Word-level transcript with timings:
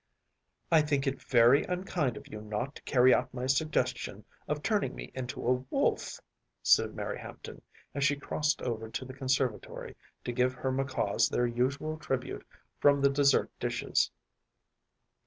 “I 0.71 0.81
think 0.81 1.05
it 1.05 1.21
very 1.21 1.63
unkind 1.65 2.17
of 2.17 2.27
you 2.27 2.41
not 2.41 2.73
to 2.73 2.81
carry 2.81 3.13
out 3.13 3.31
my 3.35 3.45
suggestion 3.45 4.25
of 4.47 4.63
turning 4.63 4.95
me 4.95 5.11
into 5.13 5.45
a 5.45 5.63
wolf,‚ÄĚ 5.69 6.19
said 6.63 6.95
Mary 6.95 7.19
Hampton, 7.19 7.61
as 7.93 8.03
she 8.03 8.15
crossed 8.15 8.63
over 8.63 8.89
to 8.89 9.05
the 9.05 9.13
conservatory 9.13 9.95
to 10.23 10.31
give 10.31 10.55
her 10.55 10.71
macaws 10.71 11.29
their 11.29 11.45
usual 11.45 11.99
tribute 11.99 12.47
from 12.79 12.99
the 12.99 13.11
dessert 13.11 13.51
dishes. 13.59 14.09